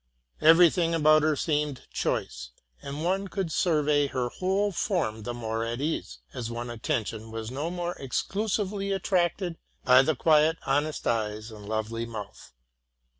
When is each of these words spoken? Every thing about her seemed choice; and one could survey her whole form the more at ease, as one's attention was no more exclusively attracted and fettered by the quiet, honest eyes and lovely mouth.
Every 0.41 0.71
thing 0.71 0.95
about 0.95 1.21
her 1.21 1.35
seemed 1.35 1.83
choice; 1.93 2.49
and 2.81 3.03
one 3.05 3.27
could 3.27 3.51
survey 3.51 4.07
her 4.07 4.29
whole 4.29 4.71
form 4.71 5.21
the 5.21 5.33
more 5.35 5.63
at 5.63 5.79
ease, 5.79 6.17
as 6.33 6.49
one's 6.49 6.71
attention 6.71 7.29
was 7.29 7.51
no 7.51 7.69
more 7.69 7.93
exclusively 7.99 8.91
attracted 8.91 9.57
and 9.57 9.57
fettered 9.85 9.85
by 9.85 10.01
the 10.01 10.15
quiet, 10.15 10.57
honest 10.65 11.05
eyes 11.05 11.51
and 11.51 11.69
lovely 11.69 12.07
mouth. 12.07 12.51